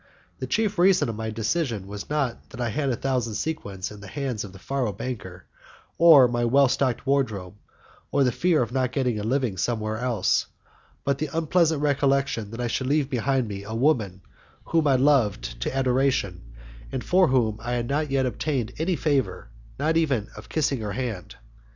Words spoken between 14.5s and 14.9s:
whom